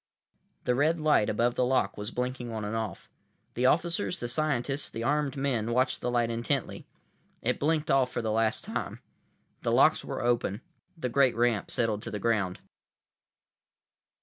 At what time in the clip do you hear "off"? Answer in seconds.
2.65-2.65, 2.73-3.09, 7.91-8.11